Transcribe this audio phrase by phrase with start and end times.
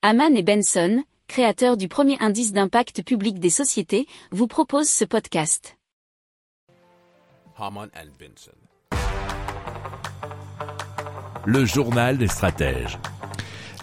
[0.00, 5.76] Haman et Benson, créateurs du premier indice d'impact public des sociétés, vous proposent ce podcast.
[7.58, 8.52] Haman and Benson.
[11.46, 12.96] Le journal des stratèges.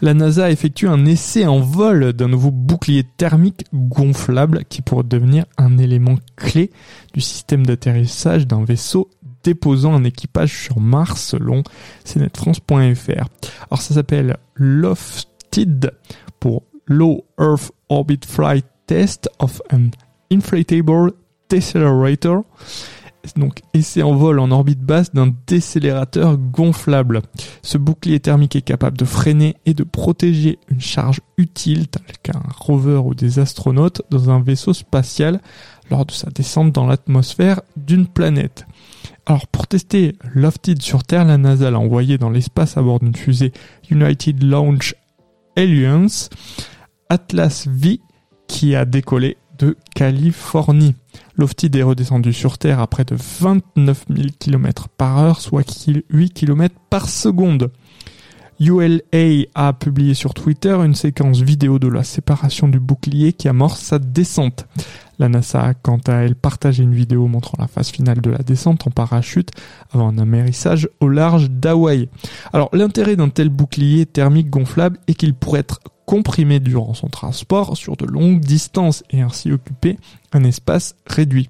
[0.02, 5.44] La NASA effectue un essai en vol d'un nouveau bouclier thermique gonflable qui pourrait devenir
[5.58, 6.72] un élément clé
[7.14, 9.10] du système d'atterrissage d'un vaisseau
[9.44, 11.64] déposant un équipage sur Mars selon
[12.06, 13.28] cnetfrance.fr.
[13.70, 14.38] Alors ça s'appelle
[16.40, 19.92] Pour Low Earth Orbit Flight Test of an
[20.32, 21.14] Inflatable
[21.50, 22.44] Decelerator
[23.36, 27.22] donc essai en vol en orbite basse d'un décélérateur gonflable.
[27.62, 32.44] Ce bouclier thermique est capable de freiner et de protéger une charge utile, telle qu'un
[32.58, 35.42] rover ou des astronautes, dans un vaisseau spatial
[35.90, 38.66] lors de sa descente dans l'atmosphère d'une planète.
[39.26, 43.16] Alors pour tester Lofted sur Terre, la NASA l'a envoyé dans l'espace à bord d'une
[43.16, 43.54] fusée
[43.90, 44.96] United Launch
[45.56, 46.30] Alliance
[47.10, 48.00] Atlas V
[48.48, 50.96] qui a décollé de Californie.
[51.36, 56.34] Lofted est redescendu sur Terre à près de 29 000 km par heure, soit 8
[56.34, 57.72] km par seconde.
[58.60, 63.82] ULA a publié sur Twitter une séquence vidéo de la séparation du bouclier qui amorce
[63.82, 64.66] sa descente.
[65.20, 68.88] La NASA quant à elle partagé une vidéo montrant la phase finale de la descente
[68.88, 69.52] en parachute
[69.92, 72.10] avant un amérissage au large d'Hawaï.
[72.54, 77.76] Alors l'intérêt d'un tel bouclier thermique gonflable est qu'il pourrait être comprimé durant son transport
[77.78, 79.98] sur de longues distances et ainsi occuper
[80.34, 81.50] un espace réduit.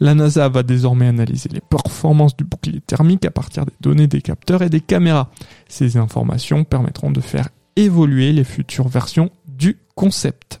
[0.00, 4.22] La NASA va désormais analyser les performances du bouclier thermique à partir des données des
[4.22, 5.30] capteurs et des caméras.
[5.68, 10.60] Ces informations permettront de faire évoluer les futures versions du concept.